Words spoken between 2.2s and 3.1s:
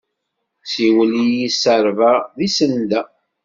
d isenda!